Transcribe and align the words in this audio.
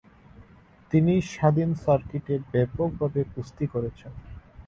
তিনি 0.91 1.13
স্বাধীন 1.31 1.69
সার্কিটে 1.83 2.35
ব্যাপকভাবে 2.51 3.21
কুস্তি 3.33 3.65
করেছেন। 3.67 4.11